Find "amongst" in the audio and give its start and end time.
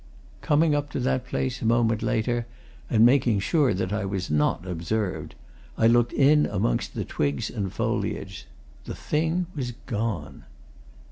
6.47-6.95